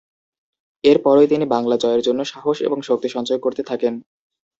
এর 0.83 0.97
পরই 1.03 1.27
তিনি 1.27 1.45
বাংলা 1.45 1.75
জয়ের 1.77 2.01
জন্য 2.01 2.21
সাহস 2.25 2.57
এবং 2.61 2.77
শক্তি 2.81 3.07
সঞ্চয় 3.09 3.39
করতে 3.39 3.61
থাকেন। 3.63 3.93